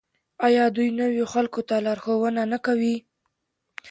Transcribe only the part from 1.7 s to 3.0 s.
لارښوونه نه کوي؟